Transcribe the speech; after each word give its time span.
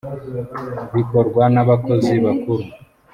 bikorwa 0.95 1.43
n 1.53 1.55
abakozi 1.63 2.13
bakuru 2.25 2.63